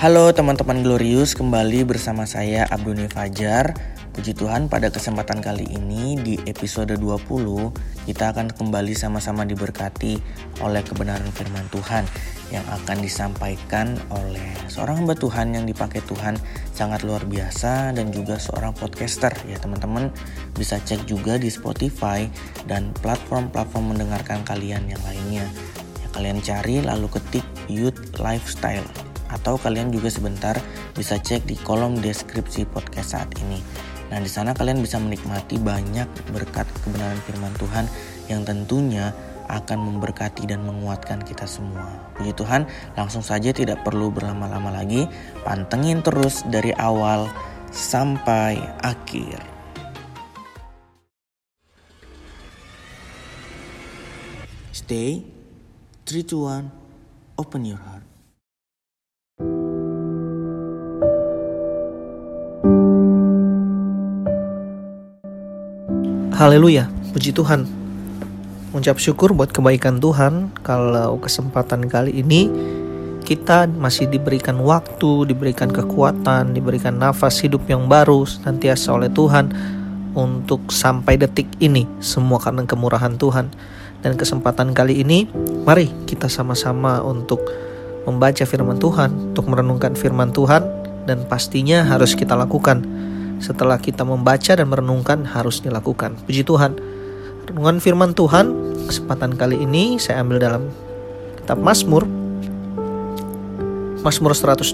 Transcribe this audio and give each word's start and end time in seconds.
Halo 0.00 0.32
teman-teman 0.32 0.80
Glorious, 0.80 1.36
kembali 1.36 1.84
bersama 1.84 2.24
saya 2.24 2.64
Abduni 2.72 3.04
Fajar. 3.12 3.76
Puji 4.16 4.32
Tuhan 4.32 4.72
pada 4.72 4.88
kesempatan 4.88 5.44
kali 5.44 5.68
ini 5.76 6.16
di 6.16 6.40
episode 6.48 6.96
20 6.96 8.08
kita 8.08 8.32
akan 8.32 8.48
kembali 8.48 8.96
sama-sama 8.96 9.44
diberkati 9.44 10.16
oleh 10.64 10.80
kebenaran 10.88 11.28
firman 11.36 11.68
Tuhan 11.68 12.08
yang 12.48 12.64
akan 12.80 12.96
disampaikan 13.04 14.00
oleh 14.08 14.48
seorang 14.72 15.04
hamba 15.04 15.12
Tuhan 15.20 15.52
yang 15.52 15.68
dipakai 15.68 16.00
Tuhan 16.08 16.40
sangat 16.72 17.04
luar 17.04 17.28
biasa 17.28 17.92
dan 17.92 18.08
juga 18.08 18.40
seorang 18.40 18.72
podcaster. 18.72 19.36
Ya 19.44 19.60
teman-teman 19.60 20.08
bisa 20.56 20.80
cek 20.80 21.04
juga 21.04 21.36
di 21.36 21.52
Spotify 21.52 22.24
dan 22.64 22.96
platform-platform 23.04 23.92
mendengarkan 23.92 24.48
kalian 24.48 24.80
yang 24.88 25.02
lainnya. 25.04 25.44
Ya, 26.00 26.08
kalian 26.16 26.40
cari 26.40 26.80
lalu 26.80 27.12
ketik 27.12 27.44
Youth 27.68 28.16
Lifestyle 28.16 29.09
atau 29.40 29.56
kalian 29.56 29.88
juga 29.88 30.12
sebentar 30.12 30.60
bisa 30.92 31.16
cek 31.16 31.48
di 31.48 31.56
kolom 31.56 31.96
deskripsi 31.96 32.68
podcast 32.68 33.16
saat 33.16 33.32
ini. 33.40 33.56
Nah, 34.12 34.20
di 34.20 34.28
sana 34.28 34.52
kalian 34.52 34.84
bisa 34.84 35.00
menikmati 35.00 35.56
banyak 35.56 36.04
berkat 36.34 36.68
kebenaran 36.84 37.16
firman 37.24 37.54
Tuhan 37.56 37.86
yang 38.28 38.44
tentunya 38.44 39.16
akan 39.48 39.78
memberkati 39.80 40.46
dan 40.46 40.62
menguatkan 40.62 41.24
kita 41.26 41.48
semua. 41.48 41.88
Puji 42.14 42.36
Tuhan, 42.36 42.68
langsung 42.94 43.24
saja 43.24 43.50
tidak 43.50 43.82
perlu 43.82 44.12
berlama-lama 44.14 44.70
lagi, 44.70 45.08
pantengin 45.42 46.04
terus 46.04 46.46
dari 46.46 46.70
awal 46.76 47.26
sampai 47.74 48.58
akhir. 48.84 49.42
Stay, 54.70 55.22
3 56.06 56.26
2 56.26 56.66
1, 57.38 57.38
open 57.38 57.62
your 57.62 57.78
heart. 57.78 57.99
Haleluya, 66.40 66.88
puji 67.12 67.36
Tuhan. 67.36 67.68
Mengucap 68.72 68.96
syukur 68.96 69.36
buat 69.36 69.52
kebaikan 69.52 70.00
Tuhan 70.00 70.48
kalau 70.64 71.20
kesempatan 71.20 71.84
kali 71.84 72.16
ini 72.16 72.48
kita 73.20 73.68
masih 73.68 74.08
diberikan 74.08 74.56
waktu, 74.56 75.28
diberikan 75.28 75.68
kekuatan, 75.68 76.56
diberikan 76.56 76.96
nafas 76.96 77.44
hidup 77.44 77.68
yang 77.68 77.92
baru 77.92 78.24
nantiasa 78.24 78.88
oleh 78.88 79.12
Tuhan 79.12 79.52
untuk 80.16 80.72
sampai 80.72 81.20
detik 81.20 81.44
ini 81.60 81.84
semua 82.00 82.40
karena 82.40 82.64
kemurahan 82.64 83.20
Tuhan. 83.20 83.52
Dan 84.00 84.16
kesempatan 84.16 84.72
kali 84.72 85.04
ini 85.04 85.28
mari 85.68 85.92
kita 86.08 86.32
sama-sama 86.32 87.04
untuk 87.04 87.44
membaca 88.08 88.48
firman 88.48 88.80
Tuhan, 88.80 89.36
untuk 89.36 89.44
merenungkan 89.44 89.92
firman 89.92 90.32
Tuhan 90.32 90.64
dan 91.04 91.20
pastinya 91.28 91.84
harus 91.84 92.16
kita 92.16 92.32
lakukan 92.32 92.80
setelah 93.40 93.80
kita 93.80 94.04
membaca 94.04 94.52
dan 94.52 94.68
merenungkan 94.68 95.24
harus 95.24 95.64
dilakukan. 95.64 96.14
Puji 96.28 96.44
Tuhan. 96.44 96.76
Renungan 97.48 97.82
firman 97.82 98.14
Tuhan 98.14 98.52
kesempatan 98.86 99.34
kali 99.34 99.58
ini 99.58 99.98
saya 99.98 100.22
ambil 100.22 100.38
dalam 100.38 100.62
kitab 101.42 101.58
Mazmur 101.58 102.06
Mazmur 104.06 104.32
112 104.38 104.70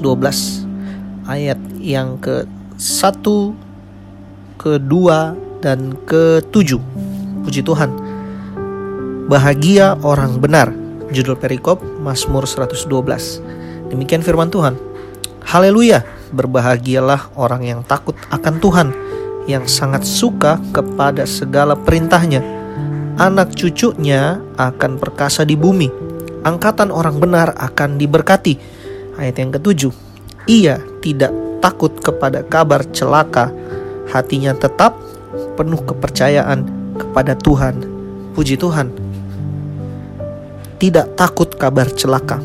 ayat 1.25 1.57
yang 1.81 2.21
ke 2.21 2.45
1 2.77 3.25
ke-2 4.61 4.95
dan 5.65 5.97
ke-7. 6.05 6.79
Puji 7.47 7.63
Tuhan. 7.65 7.91
Bahagia 9.27 9.97
orang 10.05 10.39
benar. 10.39 10.71
Judul 11.11 11.39
perikop 11.39 11.83
Mazmur 12.03 12.45
112. 12.45 12.87
Demikian 13.91 14.23
firman 14.23 14.51
Tuhan. 14.51 14.79
Haleluya 15.47 16.16
berbahagialah 16.33 17.35
orang 17.39 17.63
yang 17.67 17.81
takut 17.85 18.15
akan 18.31 18.59
Tuhan, 18.59 18.89
yang 19.51 19.67
sangat 19.67 20.03
suka 20.03 20.59
kepada 20.75 21.27
segala 21.27 21.79
perintahnya. 21.79 22.43
Anak 23.17 23.57
cucunya 23.57 24.39
akan 24.61 25.01
perkasa 25.01 25.47
di 25.49 25.57
bumi, 25.57 25.89
angkatan 26.45 26.93
orang 26.93 27.17
benar 27.17 27.57
akan 27.57 27.97
diberkati. 27.97 28.55
Ayat 29.17 29.41
yang 29.41 29.51
ketujuh, 29.57 29.93
ia 30.47 30.79
tidak 31.01 31.33
takut 31.65 31.91
kepada 31.99 32.45
kabar 32.45 32.85
celaka, 32.93 33.51
hatinya 34.13 34.53
tetap 34.53 34.95
penuh 35.57 35.81
kepercayaan 35.83 36.69
kepada 37.01 37.33
Tuhan. 37.35 37.81
Puji 38.37 38.61
Tuhan, 38.61 38.93
tidak 40.77 41.17
takut 41.17 41.49
kabar 41.57 41.89
celaka, 41.89 42.37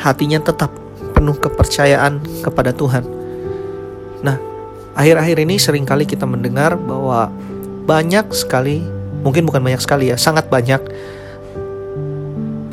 hatinya 0.00 0.40
tetap 0.40 0.81
penuh 1.22 1.38
kepercayaan 1.38 2.18
kepada 2.42 2.74
Tuhan. 2.74 3.06
Nah, 4.26 4.34
akhir-akhir 4.98 5.38
ini 5.46 5.54
sering 5.54 5.86
kali 5.86 6.02
kita 6.02 6.26
mendengar 6.26 6.74
bahwa 6.74 7.30
banyak 7.86 8.26
sekali, 8.34 8.82
mungkin 9.22 9.46
bukan 9.46 9.62
banyak 9.62 9.78
sekali 9.78 10.10
ya, 10.10 10.18
sangat 10.18 10.50
banyak 10.50 10.82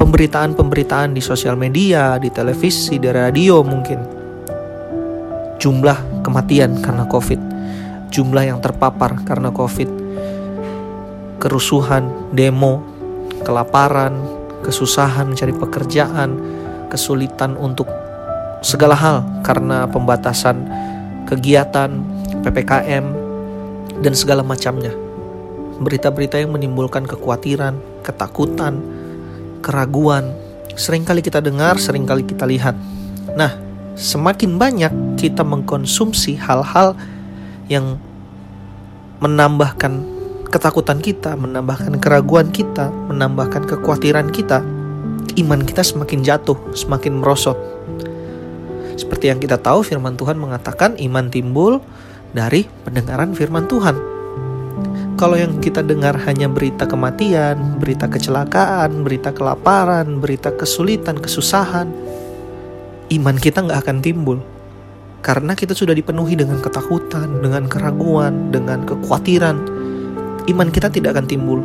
pemberitaan-pemberitaan 0.02 1.14
di 1.14 1.22
sosial 1.22 1.54
media, 1.54 2.18
di 2.18 2.34
televisi, 2.34 2.98
di 2.98 3.06
radio 3.14 3.62
mungkin. 3.62 4.18
Jumlah 5.62 6.26
kematian 6.26 6.82
karena 6.82 7.06
COVID, 7.06 7.42
jumlah 8.10 8.50
yang 8.50 8.58
terpapar 8.66 9.22
karena 9.30 9.54
COVID, 9.54 9.90
kerusuhan, 11.38 12.34
demo, 12.34 12.82
kelaparan, 13.46 14.18
kesusahan 14.66 15.30
mencari 15.30 15.54
pekerjaan, 15.54 16.30
kesulitan 16.90 17.54
untuk 17.54 18.09
segala 18.60 18.96
hal 18.96 19.24
karena 19.44 19.88
pembatasan 19.88 20.68
kegiatan, 21.30 21.92
PPKM, 22.42 23.06
dan 24.02 24.14
segala 24.16 24.42
macamnya. 24.42 24.92
Berita-berita 25.80 26.40
yang 26.42 26.52
menimbulkan 26.52 27.08
kekhawatiran, 27.08 27.80
ketakutan, 28.04 28.84
keraguan, 29.64 30.36
sering 30.76 31.08
kali 31.08 31.24
kita 31.24 31.40
dengar, 31.40 31.80
sering 31.80 32.04
kali 32.04 32.24
kita 32.28 32.44
lihat. 32.44 32.76
Nah, 33.36 33.56
semakin 33.96 34.60
banyak 34.60 34.94
kita 35.20 35.44
mengkonsumsi 35.44 36.36
hal-hal 36.40 36.96
yang 37.72 38.00
menambahkan 39.20 40.04
ketakutan 40.50 41.00
kita, 41.00 41.38
menambahkan 41.38 42.02
keraguan 42.02 42.50
kita, 42.50 42.90
menambahkan 42.90 43.70
kekhawatiran 43.70 44.34
kita, 44.34 44.66
iman 45.38 45.62
kita 45.62 45.86
semakin 45.86 46.26
jatuh, 46.26 46.58
semakin 46.74 47.22
merosot. 47.22 47.79
Seperti 49.00 49.32
yang 49.32 49.40
kita 49.40 49.56
tahu 49.56 49.80
firman 49.80 50.20
Tuhan 50.20 50.36
mengatakan 50.36 51.00
iman 51.00 51.32
timbul 51.32 51.80
dari 52.36 52.68
pendengaran 52.84 53.32
firman 53.32 53.64
Tuhan. 53.72 53.96
Kalau 55.16 55.40
yang 55.40 55.64
kita 55.64 55.80
dengar 55.80 56.20
hanya 56.28 56.52
berita 56.52 56.84
kematian, 56.84 57.80
berita 57.80 58.12
kecelakaan, 58.12 59.08
berita 59.08 59.32
kelaparan, 59.32 60.20
berita 60.20 60.52
kesulitan, 60.52 61.16
kesusahan, 61.16 61.88
iman 63.16 63.36
kita 63.40 63.64
nggak 63.64 63.88
akan 63.88 64.04
timbul. 64.04 64.44
Karena 65.24 65.56
kita 65.56 65.76
sudah 65.76 65.96
dipenuhi 65.96 66.36
dengan 66.36 66.60
ketakutan, 66.60 67.40
dengan 67.40 67.72
keraguan, 67.72 68.52
dengan 68.52 68.84
kekhawatiran, 68.84 69.58
iman 70.48 70.70
kita 70.72 70.92
tidak 70.92 71.16
akan 71.16 71.28
timbul. 71.28 71.60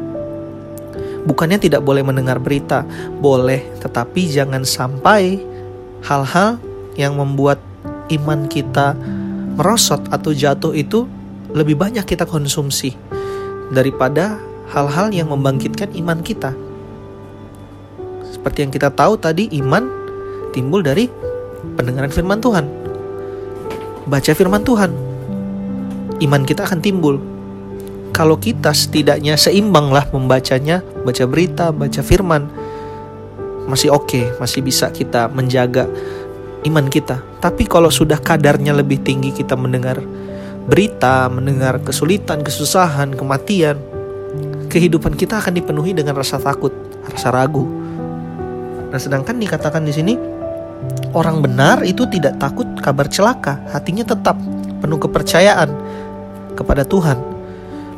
Bukannya 1.27 1.59
tidak 1.59 1.83
boleh 1.83 2.03
mendengar 2.03 2.39
berita, 2.43 2.83
boleh, 3.19 3.63
tetapi 3.83 4.23
jangan 4.31 4.67
sampai 4.67 5.39
hal-hal 6.03 6.59
yang 6.95 7.19
membuat 7.19 7.59
iman 8.11 8.47
kita 8.47 8.95
merosot 9.55 10.03
atau 10.11 10.35
jatuh 10.35 10.75
itu 10.75 11.07
lebih 11.55 11.79
banyak 11.79 12.03
kita 12.03 12.27
konsumsi 12.27 12.99
daripada 13.71 14.39
hal-hal 14.75 15.15
yang 15.15 15.31
membangkitkan 15.31 15.95
iman 15.95 16.19
kita. 16.21 16.53
Seperti 18.27 18.67
yang 18.67 18.73
kita 18.75 18.91
tahu 18.91 19.15
tadi, 19.17 19.49
iman 19.63 19.87
timbul 20.51 20.83
dari 20.83 21.07
pendengaran 21.79 22.11
firman 22.11 22.43
Tuhan. 22.43 22.67
Baca 24.05 24.33
firman 24.37 24.61
Tuhan, 24.67 24.91
iman 26.21 26.43
kita 26.45 26.67
akan 26.69 26.81
timbul. 26.83 27.17
Kalau 28.15 28.39
kita 28.39 28.71
setidaknya 28.71 29.35
seimbang 29.35 29.91
lah 29.91 30.07
membacanya, 30.15 30.85
baca 31.03 31.25
berita, 31.27 31.75
baca 31.75 31.99
firman, 31.99 32.47
masih 33.65 33.91
oke, 33.91 34.07
okay, 34.07 34.25
masih 34.39 34.61
bisa 34.61 34.93
kita 34.93 35.27
menjaga 35.33 35.89
iman 36.65 36.87
kita. 36.89 37.21
Tapi 37.39 37.69
kalau 37.69 37.93
sudah 37.93 38.19
kadarnya 38.19 38.73
lebih 38.73 39.05
tinggi 39.05 39.31
kita 39.31 39.55
mendengar 39.55 40.01
berita, 40.65 41.29
mendengar 41.29 41.81
kesulitan, 41.85 42.41
kesusahan, 42.41 43.13
kematian, 43.13 43.77
kehidupan 44.73 45.15
kita 45.15 45.39
akan 45.39 45.53
dipenuhi 45.53 45.93
dengan 45.93 46.17
rasa 46.17 46.41
takut, 46.41 46.73
rasa 47.05 47.29
ragu. 47.29 47.69
Nah, 48.89 49.01
sedangkan 49.01 49.37
dikatakan 49.37 49.85
di 49.85 49.93
sini 49.93 50.15
orang 51.13 51.45
benar 51.45 51.85
itu 51.85 52.09
tidak 52.09 52.41
takut 52.41 52.67
kabar 52.81 53.07
celaka, 53.13 53.61
hatinya 53.71 54.09
tetap 54.09 54.41
penuh 54.81 54.99
kepercayaan 54.99 55.69
kepada 56.57 56.89
Tuhan. 56.89 57.37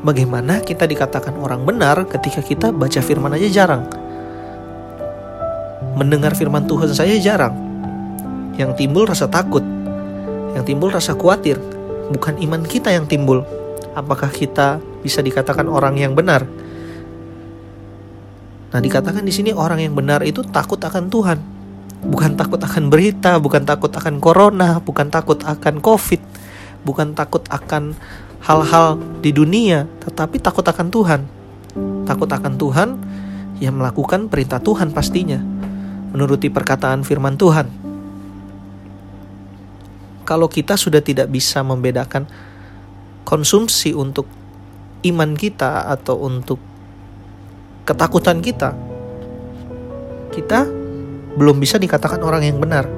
Bagaimana 0.02 0.62
kita 0.62 0.86
dikatakan 0.86 1.34
orang 1.38 1.66
benar 1.66 2.06
ketika 2.06 2.38
kita 2.42 2.70
baca 2.70 3.00
firman 3.02 3.34
aja 3.34 3.48
jarang? 3.50 3.86
Mendengar 5.96 6.36
firman 6.36 6.68
Tuhan 6.68 6.92
saya 6.92 7.16
jarang 7.16 7.65
yang 8.56 8.72
timbul 8.72 9.04
rasa 9.04 9.28
takut, 9.28 9.62
yang 10.56 10.64
timbul 10.64 10.88
rasa 10.88 11.12
khawatir, 11.12 11.60
bukan 12.12 12.40
iman 12.40 12.64
kita 12.64 12.92
yang 12.92 13.04
timbul. 13.04 13.44
Apakah 13.96 14.28
kita 14.28 14.80
bisa 15.00 15.24
dikatakan 15.24 15.68
orang 15.68 15.96
yang 15.96 16.12
benar? 16.12 16.44
Nah, 18.72 18.80
dikatakan 18.84 19.24
di 19.24 19.32
sini 19.32 19.56
orang 19.56 19.80
yang 19.80 19.96
benar 19.96 20.20
itu 20.20 20.44
takut 20.44 20.76
akan 20.76 21.08
Tuhan. 21.08 21.38
Bukan 22.06 22.36
takut 22.36 22.60
akan 22.60 22.92
berita, 22.92 23.40
bukan 23.40 23.64
takut 23.64 23.88
akan 23.88 24.20
corona, 24.20 24.84
bukan 24.84 25.08
takut 25.08 25.40
akan 25.40 25.80
Covid, 25.80 26.20
bukan 26.84 27.16
takut 27.16 27.40
akan 27.48 27.96
hal-hal 28.44 29.00
di 29.24 29.32
dunia, 29.32 29.88
tetapi 30.04 30.36
takut 30.44 30.66
akan 30.66 30.92
Tuhan. 30.92 31.20
Takut 32.04 32.28
akan 32.28 32.52
Tuhan 32.60 32.88
yang 33.64 33.80
melakukan 33.80 34.28
perintah 34.28 34.60
Tuhan 34.60 34.92
pastinya, 34.92 35.40
menuruti 36.12 36.52
perkataan 36.52 37.00
firman 37.00 37.40
Tuhan. 37.40 37.85
Kalau 40.26 40.50
kita 40.50 40.74
sudah 40.74 40.98
tidak 40.98 41.30
bisa 41.30 41.62
membedakan 41.62 42.26
konsumsi 43.22 43.94
untuk 43.94 44.26
iman 45.06 45.38
kita 45.38 45.86
atau 45.86 46.18
untuk 46.26 46.58
ketakutan 47.86 48.42
kita, 48.42 48.74
kita 50.34 50.66
belum 51.38 51.62
bisa 51.62 51.78
dikatakan 51.78 52.18
orang 52.26 52.42
yang 52.42 52.58
benar. 52.58 52.90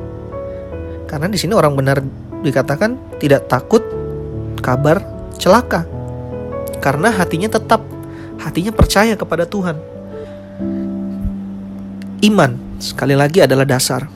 Karena 1.05 1.29
di 1.29 1.37
sini 1.37 1.53
orang 1.53 1.77
benar 1.77 2.01
dikatakan 2.41 3.21
tidak 3.21 3.45
takut 3.45 3.85
kabar 4.65 5.05
celaka. 5.37 5.85
Karena 6.81 7.13
hatinya 7.13 7.53
tetap 7.53 7.85
hatinya 8.41 8.73
percaya 8.73 9.19
kepada 9.19 9.45
Tuhan. 9.45 9.77
Iman 12.25 12.57
sekali 12.79 13.15
lagi 13.15 13.45
adalah 13.45 13.67
dasar. 13.67 14.07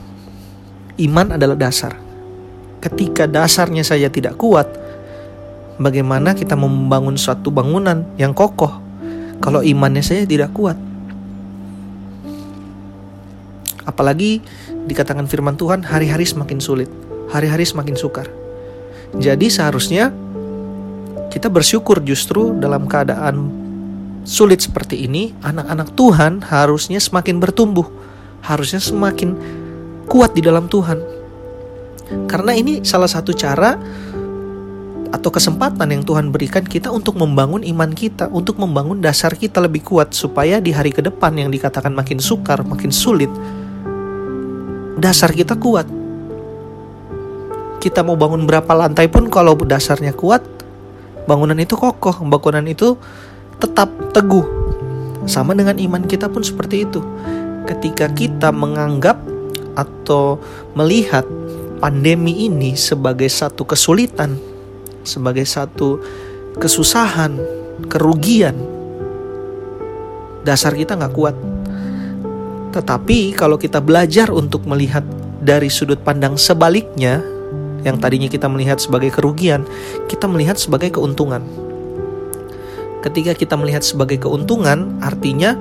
Iman 0.96 1.34
adalah 1.34 1.58
dasar. 1.58 2.11
Ketika 2.82 3.30
dasarnya 3.30 3.86
saja 3.86 4.10
tidak 4.10 4.34
kuat, 4.34 4.66
bagaimana 5.78 6.34
kita 6.34 6.58
membangun 6.58 7.14
suatu 7.14 7.54
bangunan 7.54 8.02
yang 8.18 8.34
kokoh 8.34 8.82
kalau 9.38 9.62
imannya 9.62 10.02
saya 10.02 10.26
tidak 10.26 10.50
kuat. 10.50 10.74
Apalagi 13.86 14.42
dikatakan 14.86 15.26
firman 15.26 15.54
Tuhan, 15.58 15.82
hari-hari 15.82 16.26
semakin 16.26 16.58
sulit, 16.58 16.90
hari-hari 17.30 17.66
semakin 17.66 17.94
sukar. 17.98 18.30
Jadi 19.18 19.46
seharusnya 19.50 20.14
kita 21.30 21.50
bersyukur 21.50 22.02
justru 22.02 22.54
dalam 22.58 22.86
keadaan 22.86 23.50
sulit 24.22 24.62
seperti 24.62 25.06
ini, 25.06 25.34
anak-anak 25.42 25.94
Tuhan 25.98 26.46
harusnya 26.46 27.02
semakin 27.02 27.42
bertumbuh, 27.42 27.86
harusnya 28.46 28.78
semakin 28.78 29.34
kuat 30.06 30.34
di 30.34 30.42
dalam 30.46 30.70
Tuhan. 30.70 31.11
Karena 32.26 32.52
ini 32.56 32.80
salah 32.82 33.08
satu 33.08 33.32
cara 33.36 33.76
atau 35.12 35.28
kesempatan 35.28 35.92
yang 35.92 36.02
Tuhan 36.02 36.32
berikan 36.32 36.64
kita 36.64 36.88
untuk 36.88 37.20
membangun 37.20 37.60
iman 37.60 37.92
kita, 37.92 38.32
untuk 38.32 38.56
membangun 38.56 39.04
dasar 39.04 39.36
kita 39.36 39.60
lebih 39.60 39.84
kuat 39.84 40.16
supaya 40.16 40.56
di 40.56 40.72
hari 40.72 40.88
ke 40.88 41.04
depan 41.04 41.36
yang 41.36 41.52
dikatakan 41.52 41.92
makin 41.92 42.16
sukar, 42.16 42.64
makin 42.64 42.88
sulit, 42.88 43.28
dasar 44.96 45.36
kita 45.36 45.60
kuat. 45.60 45.84
Kita 47.76 48.00
mau 48.00 48.16
bangun 48.16 48.48
berapa 48.48 48.72
lantai 48.72 49.12
pun 49.12 49.28
kalau 49.28 49.52
dasarnya 49.58 50.16
kuat, 50.16 50.40
bangunan 51.28 51.60
itu 51.60 51.76
kokoh, 51.76 52.24
bangunan 52.24 52.64
itu 52.64 52.96
tetap 53.60 53.92
teguh. 54.16 54.46
Sama 55.28 55.52
dengan 55.52 55.76
iman 55.76 56.02
kita 56.08 56.32
pun 56.32 56.40
seperti 56.40 56.88
itu. 56.88 57.04
Ketika 57.68 58.10
kita 58.10 58.50
menganggap 58.50 59.20
atau 59.76 60.40
melihat 60.74 61.26
pandemi 61.82 62.46
ini 62.46 62.78
sebagai 62.78 63.26
satu 63.26 63.66
kesulitan, 63.66 64.38
sebagai 65.02 65.42
satu 65.42 65.98
kesusahan, 66.62 67.34
kerugian, 67.90 68.54
dasar 70.46 70.78
kita 70.78 70.94
nggak 70.94 71.10
kuat. 71.10 71.34
Tetapi 72.70 73.34
kalau 73.34 73.58
kita 73.58 73.82
belajar 73.82 74.30
untuk 74.30 74.62
melihat 74.70 75.02
dari 75.42 75.66
sudut 75.66 75.98
pandang 76.06 76.38
sebaliknya, 76.38 77.18
yang 77.82 77.98
tadinya 77.98 78.30
kita 78.30 78.46
melihat 78.46 78.78
sebagai 78.78 79.10
kerugian, 79.10 79.66
kita 80.06 80.30
melihat 80.30 80.62
sebagai 80.62 80.94
keuntungan. 80.94 81.42
Ketika 83.02 83.34
kita 83.34 83.58
melihat 83.58 83.82
sebagai 83.82 84.22
keuntungan, 84.22 85.02
artinya 85.02 85.58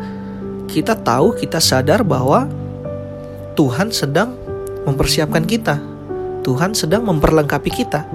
kita 0.69 0.93
tahu, 1.01 1.33
kita 1.33 1.57
sadar 1.57 2.05
bahwa 2.05 2.45
Tuhan 3.57 3.89
sedang 3.89 4.37
mempersiapkan 4.85 5.49
kita. 5.49 5.90
Tuhan 6.41 6.73
sedang 6.73 7.05
memperlengkapi 7.05 7.69
kita 7.69 8.05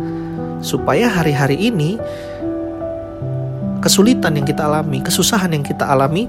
supaya 0.60 1.06
hari-hari 1.06 1.70
ini 1.70 2.00
kesulitan 3.80 4.34
yang 4.34 4.46
kita 4.46 4.66
alami, 4.66 4.98
kesusahan 4.98 5.54
yang 5.54 5.62
kita 5.62 5.86
alami 5.86 6.26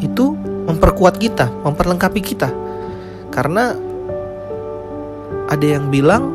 itu 0.00 0.32
memperkuat 0.64 1.20
kita, 1.20 1.52
memperlengkapi 1.62 2.20
kita. 2.24 2.48
Karena 3.28 3.76
ada 5.52 5.66
yang 5.66 5.92
bilang 5.92 6.32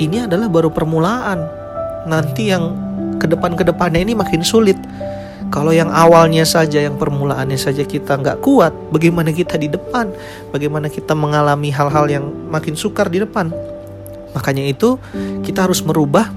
ini 0.00 0.24
adalah 0.24 0.48
baru 0.48 0.72
permulaan. 0.72 1.44
Nanti 2.08 2.48
yang 2.48 2.72
ke 3.20 3.28
depan-ke 3.28 3.64
depannya 3.64 4.00
ini 4.00 4.16
makin 4.16 4.40
sulit. 4.40 4.76
Kalau 5.52 5.70
yang 5.70 5.92
awalnya 5.92 6.42
saja, 6.42 6.82
yang 6.82 6.98
permulaannya 6.98 7.60
saja 7.60 7.84
kita 7.86 8.18
nggak 8.18 8.42
kuat, 8.42 8.74
bagaimana 8.90 9.30
kita 9.30 9.54
di 9.60 9.70
depan? 9.70 10.10
Bagaimana 10.50 10.90
kita 10.90 11.14
mengalami 11.14 11.70
hal-hal 11.70 12.10
yang 12.10 12.26
makin 12.50 12.74
sukar 12.74 13.06
di 13.06 13.22
depan? 13.22 13.52
Makanya 14.34 14.66
itu 14.66 14.98
kita 15.46 15.64
harus 15.64 15.80
merubah 15.86 16.28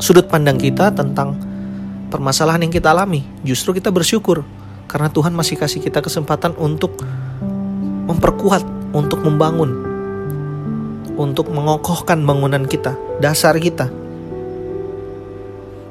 sudut 0.00 0.26
pandang 0.26 0.56
kita 0.56 0.90
tentang 0.94 1.36
permasalahan 2.08 2.64
yang 2.66 2.72
kita 2.72 2.90
alami. 2.90 3.22
Justru 3.44 3.76
kita 3.76 3.92
bersyukur 3.92 4.42
karena 4.88 5.12
Tuhan 5.12 5.36
masih 5.36 5.60
kasih 5.60 5.84
kita 5.84 6.00
kesempatan 6.00 6.56
untuk 6.56 6.96
memperkuat, 8.08 8.64
untuk 8.96 9.20
membangun, 9.20 9.70
untuk 11.20 11.52
mengokohkan 11.52 12.24
bangunan 12.24 12.64
kita, 12.64 12.96
dasar 13.20 13.60
kita. 13.60 13.92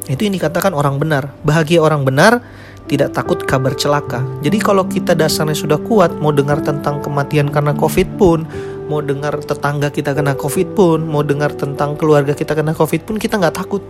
Itu 0.08 0.24
yang 0.24 0.34
dikatakan 0.34 0.74
orang 0.74 0.98
benar. 0.98 1.36
Bahagia 1.44 1.84
orang 1.84 2.08
benar 2.08 2.42
tidak 2.88 3.12
takut 3.14 3.44
kabar 3.44 3.76
celaka. 3.76 4.24
Jadi 4.40 4.58
kalau 4.64 4.88
kita 4.88 5.12
dasarnya 5.14 5.54
sudah 5.54 5.78
kuat, 5.78 6.16
mau 6.18 6.32
dengar 6.32 6.64
tentang 6.64 7.04
kematian 7.04 7.52
karena 7.52 7.76
COVID 7.76 8.08
pun, 8.16 8.48
mau 8.88 9.04
dengar 9.04 9.36
tetangga 9.44 9.92
kita 9.92 10.16
kena 10.16 10.34
COVID 10.40 10.68
pun, 10.72 11.04
mau 11.04 11.22
dengar 11.22 11.52
tentang 11.54 12.00
keluarga 12.00 12.32
kita 12.32 12.56
kena 12.56 12.72
COVID 12.72 13.04
pun, 13.04 13.16
kita 13.20 13.36
nggak 13.36 13.56
takut. 13.56 13.84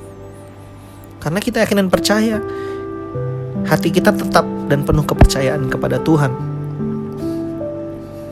Karena 1.22 1.38
kita 1.38 1.62
yakin 1.62 1.86
dan 1.86 1.90
percaya, 1.94 2.38
hati 3.70 3.94
kita 3.94 4.10
tetap 4.14 4.46
dan 4.70 4.82
penuh 4.82 5.06
kepercayaan 5.06 5.70
kepada 5.70 6.02
Tuhan. 6.02 6.34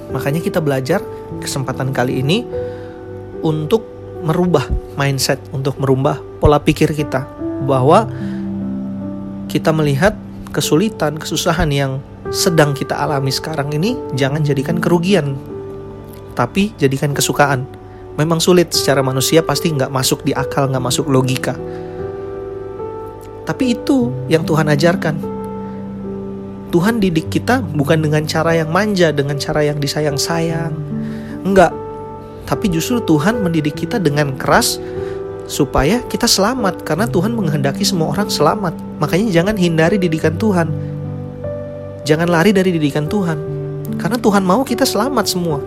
Makanya 0.10 0.42
kita 0.42 0.58
belajar 0.64 1.06
kesempatan 1.38 1.94
kali 1.94 2.26
ini 2.26 2.42
untuk 3.46 3.86
merubah 4.26 4.66
mindset, 4.98 5.38
untuk 5.54 5.78
merubah 5.78 6.18
pola 6.42 6.58
pikir 6.58 6.98
kita 6.98 7.30
bahwa 7.70 8.10
kita 9.52 9.70
melihat 9.70 10.18
kesulitan, 10.50 11.22
kesusahan 11.22 11.70
yang 11.70 12.02
sedang 12.34 12.74
kita 12.74 12.98
alami 12.98 13.30
sekarang 13.30 13.70
ini 13.76 13.94
jangan 14.18 14.42
jadikan 14.42 14.82
kerugian 14.82 15.38
tapi 16.36 16.76
jadikan 16.76 17.16
kesukaan. 17.16 17.64
Memang 18.16 18.40
sulit 18.40 18.72
secara 18.72 19.04
manusia 19.04 19.44
pasti 19.44 19.72
nggak 19.72 19.92
masuk 19.92 20.24
di 20.24 20.32
akal, 20.32 20.68
nggak 20.72 20.84
masuk 20.84 21.08
logika. 21.08 21.56
Tapi 23.44 23.76
itu 23.76 24.12
yang 24.32 24.44
Tuhan 24.44 24.68
ajarkan. 24.72 25.16
Tuhan 26.72 27.00
didik 27.00 27.32
kita 27.32 27.64
bukan 27.64 28.04
dengan 28.04 28.28
cara 28.28 28.56
yang 28.56 28.68
manja, 28.68 29.12
dengan 29.16 29.40
cara 29.40 29.64
yang 29.64 29.80
disayang-sayang. 29.80 30.76
Enggak. 31.44 31.72
Tapi 32.46 32.70
justru 32.70 33.00
Tuhan 33.02 33.42
mendidik 33.42 33.86
kita 33.86 33.98
dengan 33.98 34.36
keras 34.36 34.78
supaya 35.46 36.02
kita 36.10 36.26
selamat 36.26 36.82
karena 36.82 37.06
Tuhan 37.06 37.38
menghendaki 37.38 37.86
semua 37.86 38.12
orang 38.12 38.30
selamat. 38.30 38.74
Makanya 38.98 39.28
jangan 39.32 39.56
hindari 39.56 39.98
didikan 40.02 40.36
Tuhan. 40.36 40.68
Jangan 42.06 42.30
lari 42.30 42.54
dari 42.54 42.74
didikan 42.74 43.06
Tuhan. 43.10 43.38
Karena 43.98 44.18
Tuhan 44.18 44.42
mau 44.42 44.66
kita 44.66 44.86
selamat 44.86 45.26
semua. 45.30 45.62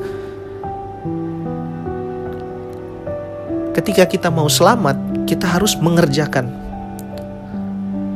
Ketika 3.78 4.10
kita 4.10 4.26
mau 4.26 4.50
selamat, 4.50 5.22
kita 5.30 5.46
harus 5.46 5.78
mengerjakan. 5.78 6.50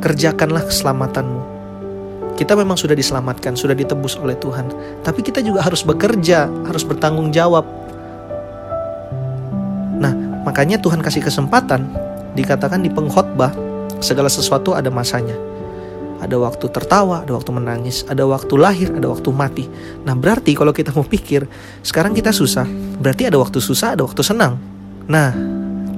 Kerjakanlah 0.03 0.67
keselamatanmu. 0.67 1.41
Kita 2.35 2.59
memang 2.59 2.75
sudah 2.75 2.91
diselamatkan, 2.91 3.55
sudah 3.55 3.71
ditebus 3.71 4.19
oleh 4.19 4.35
Tuhan, 4.35 4.67
tapi 5.07 5.23
kita 5.23 5.39
juga 5.39 5.63
harus 5.63 5.87
bekerja, 5.87 6.51
harus 6.67 6.83
bertanggung 6.83 7.31
jawab. 7.31 7.63
Nah, 10.03 10.11
makanya 10.43 10.75
Tuhan 10.83 10.99
kasih 10.99 11.23
kesempatan 11.23 11.87
dikatakan 12.35 12.83
di 12.83 12.91
pengkhotbah 12.91 13.55
segala 14.03 14.27
sesuatu 14.27 14.75
ada 14.75 14.91
masanya. 14.91 15.39
ada 16.23 16.39
waktu 16.39 16.71
tertawa, 16.71 17.27
ada 17.27 17.35
waktu 17.35 17.51
menangis, 17.51 18.07
ada 18.07 18.23
waktu 18.23 18.55
lahir, 18.55 18.95
ada 18.95 19.11
waktu 19.11 19.27
mati. 19.35 19.67
Nah, 20.07 20.15
berarti 20.15 20.55
kalau 20.55 20.71
kita 20.71 20.95
mau 20.95 21.03
pikir, 21.03 21.43
sekarang 21.83 22.15
kita 22.15 22.31
susah, 22.31 22.63
berarti 22.95 23.27
ada 23.27 23.35
waktu 23.35 23.59
susah, 23.59 23.99
ada 23.99 24.07
waktu 24.07 24.23
senang. 24.23 24.55
Nah, 25.09 25.35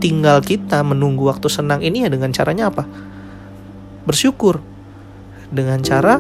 tinggal 0.02 0.42
kita 0.42 0.82
menunggu 0.82 1.30
waktu 1.30 1.50
senang 1.50 1.82
ini 1.82 2.06
ya 2.06 2.10
dengan 2.10 2.34
caranya 2.34 2.70
apa? 2.74 2.84
Bersyukur. 4.06 4.62
Dengan 5.50 5.78
cara 5.86 6.18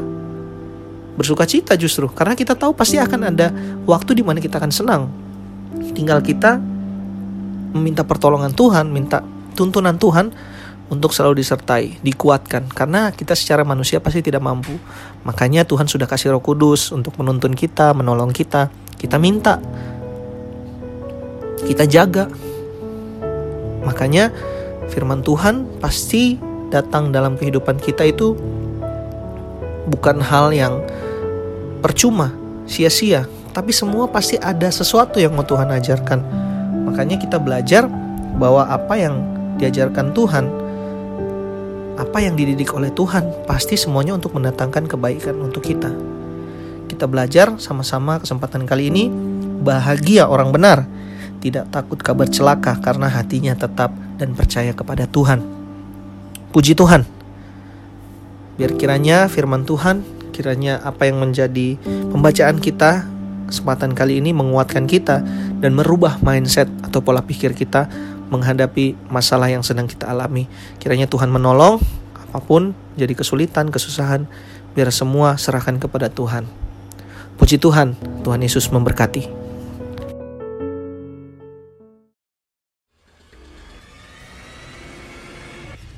bersuka 1.15 1.47
cita 1.47 1.73
justru, 1.79 2.11
karena 2.11 2.35
kita 2.35 2.53
tahu 2.53 2.75
pasti 2.75 2.99
akan 2.99 3.31
ada 3.31 3.49
waktu 3.87 4.19
di 4.19 4.23
mana 4.23 4.43
kita 4.43 4.59
akan 4.59 4.71
senang. 4.71 5.09
Tinggal 5.95 6.19
kita 6.21 6.59
meminta 7.75 8.03
pertolongan 8.03 8.51
Tuhan, 8.51 8.91
minta 8.91 9.23
tuntunan 9.55 9.95
Tuhan 9.95 10.31
untuk 10.85 11.15
selalu 11.15 11.41
disertai, 11.41 11.97
dikuatkan 12.05 12.69
karena 12.69 13.09
kita 13.09 13.33
secara 13.33 13.65
manusia 13.65 13.97
pasti 13.97 14.21
tidak 14.21 14.45
mampu. 14.45 14.77
Makanya 15.25 15.65
Tuhan 15.65 15.89
sudah 15.89 16.05
kasih 16.05 16.37
Roh 16.37 16.43
Kudus 16.43 16.93
untuk 16.93 17.17
menuntun 17.17 17.57
kita, 17.57 17.95
menolong 17.97 18.29
kita. 18.29 18.69
Kita 18.95 19.17
minta. 19.17 19.57
Kita 21.65 21.83
jaga. 21.89 22.29
Makanya 23.85 24.33
firman 24.91 25.21
Tuhan 25.21 25.79
pasti 25.79 26.41
datang 26.73 27.13
dalam 27.13 27.37
kehidupan 27.37 27.77
kita 27.79 28.03
itu 28.09 28.33
bukan 29.87 30.17
hal 30.19 30.49
yang 30.51 30.81
percuma, 31.79 32.33
sia-sia, 32.65 33.29
tapi 33.53 33.69
semua 33.69 34.09
pasti 34.09 34.35
ada 34.41 34.67
sesuatu 34.67 35.21
yang 35.21 35.37
mau 35.37 35.45
Tuhan 35.45 35.69
ajarkan. 35.69 36.19
Makanya 36.89 37.21
kita 37.21 37.37
belajar 37.37 37.85
bahwa 38.35 38.67
apa 38.67 38.97
yang 38.97 39.21
diajarkan 39.55 40.11
Tuhan 40.11 40.65
apa 41.95 42.19
yang 42.19 42.35
dididik 42.35 42.75
oleh 42.75 42.91
Tuhan 42.91 43.47
pasti 43.47 43.79
semuanya 43.79 44.19
untuk 44.19 44.35
mendatangkan 44.35 44.83
kebaikan 44.91 45.39
untuk 45.39 45.63
kita. 45.63 45.87
Kita 46.91 47.07
belajar 47.07 47.55
sama-sama 47.57 48.19
kesempatan 48.19 48.67
kali 48.67 48.91
ini 48.91 49.07
bahagia 49.63 50.27
orang 50.27 50.51
benar, 50.51 50.83
tidak 51.45 51.69
takut 51.69 52.01
kabar 52.01 52.25
celaka 52.25 52.73
karena 52.81 53.05
hatinya 53.05 53.53
tetap 53.53 53.93
dan 54.17 54.33
percaya 54.33 54.73
kepada 54.73 55.05
Tuhan. 55.05 55.45
Puji 56.49 56.73
Tuhan. 56.73 57.05
Biar 58.57 58.73
kiranya 58.73 59.29
firman 59.29 59.61
Tuhan, 59.61 60.01
kiranya 60.33 60.81
apa 60.81 61.05
yang 61.05 61.21
menjadi 61.21 61.77
pembacaan 62.09 62.57
kita 62.57 63.05
kesempatan 63.45 63.93
kali 63.93 64.17
ini 64.17 64.33
menguatkan 64.33 64.89
kita 64.89 65.21
dan 65.61 65.71
merubah 65.77 66.17
mindset 66.25 66.65
atau 66.81 67.05
pola 67.05 67.21
pikir 67.21 67.53
kita 67.53 67.85
menghadapi 68.33 68.97
masalah 69.13 69.45
yang 69.45 69.61
sedang 69.61 69.85
kita 69.85 70.09
alami. 70.09 70.49
Kiranya 70.81 71.05
Tuhan 71.05 71.29
menolong 71.29 71.77
apa 72.17 72.41
pun 72.41 72.73
jadi 72.97 73.13
kesulitan, 73.13 73.69
kesusahan, 73.69 74.25
biar 74.73 74.89
semua 74.89 75.37
serahkan 75.37 75.77
kepada 75.77 76.09
Tuhan. 76.09 76.49
Puji 77.37 77.61
Tuhan, 77.61 77.93
Tuhan 78.25 78.41
Yesus 78.41 78.73
memberkati. 78.73 79.44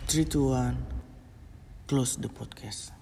Three, 0.07 0.23
two, 0.23 0.47
one, 0.49 0.77
close 1.85 2.15
the 2.15 2.29
podcast. 2.29 2.96